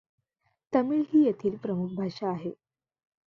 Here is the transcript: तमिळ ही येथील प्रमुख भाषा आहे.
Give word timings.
तमिळ 0.73 1.01
ही 1.13 1.23
येथील 1.23 1.55
प्रमुख 1.57 1.93
भाषा 1.95 2.29
आहे. 2.29 2.51